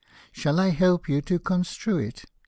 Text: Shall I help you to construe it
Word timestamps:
Shall 0.31 0.59
I 0.59 0.69
help 0.69 1.07
you 1.07 1.21
to 1.21 1.37
construe 1.37 1.99
it 1.99 2.25